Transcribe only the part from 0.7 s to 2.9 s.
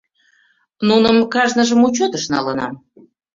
Нуным кажныжым учётыш налынам.